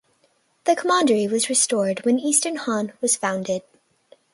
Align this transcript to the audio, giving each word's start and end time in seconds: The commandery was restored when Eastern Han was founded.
The 0.63 0.75
commandery 0.75 1.27
was 1.27 1.47
restored 1.47 2.03
when 2.05 2.17
Eastern 2.17 2.55
Han 2.55 2.93
was 3.01 3.15
founded. 3.15 3.61